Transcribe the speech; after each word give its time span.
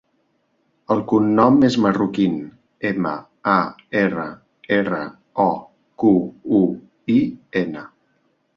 El 0.93 1.01
cognom 1.09 1.59
és 1.67 1.75
Marroquin: 1.83 2.39
ema, 2.93 3.13
a, 3.53 3.59
erra, 4.01 4.27
erra, 4.81 5.03
o, 5.47 5.49
cu, 6.05 6.17
u, 6.61 6.65
i, 7.21 7.23
ena. 7.65 7.89